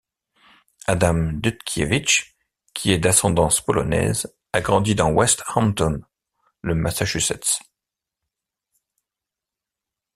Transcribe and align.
Adam 0.87 1.33
Dutkiewicz, 1.43 2.35
qui 2.73 2.91
est 2.91 2.97
d'ascendance 2.97 3.61
polonaise, 3.63 4.35
a 4.51 4.59
grandi 4.59 4.95
dans 4.95 5.11
Westhampton, 5.11 6.01
le 6.63 6.73
Massachusetts. 6.73 7.59